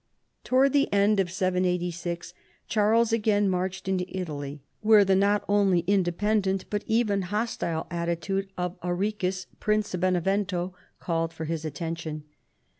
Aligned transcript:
Towards 0.43 0.73
the 0.73 0.91
end 0.91 1.19
of 1.19 1.29
786 1.29 2.33
Charles 2.67 3.13
again 3.13 3.47
marched 3.47 3.87
into 3.87 4.07
Italy, 4.09 4.63
where 4.81 5.05
the 5.05 5.15
not 5.15 5.45
only 5.47 5.81
independent 5.81 6.65
but 6.71 6.83
even 6.87 7.21
hostile 7.21 7.85
attitude 7.91 8.49
of 8.57 8.79
Arichis, 8.81 9.45
Prince 9.59 9.93
of 9.93 9.99
Benevento 10.01 10.73
called 10.99 11.31
for 11.33 11.45
his 11.45 11.63
attention. 11.65 12.23